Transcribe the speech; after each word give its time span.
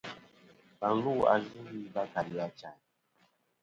Và 0.79 0.89
lu 1.03 1.13
a 1.31 1.33
Yvɨwi 1.45 1.81
va 1.93 2.03
kali 2.13 2.35
Achayn. 2.45 2.79